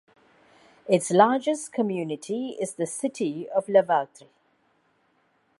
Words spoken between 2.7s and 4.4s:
the city of Lavaltrie.